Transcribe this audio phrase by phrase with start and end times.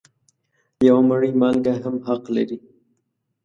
[0.87, 2.57] یوه مړۍ مالګه هم حق لري.